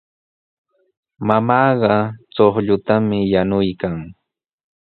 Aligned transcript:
Mamaaqa 1.27 1.93
chuqllutami 2.33 3.17
yanuykan. 3.33 3.95